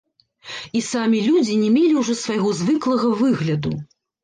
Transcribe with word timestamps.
І 0.79 0.81
самі 0.85 1.19
людзі 1.27 1.59
не 1.65 1.69
мелі 1.77 1.93
ўжо 2.01 2.17
свайго 2.23 2.55
звыклага 2.63 3.15
выгляду. 3.23 3.79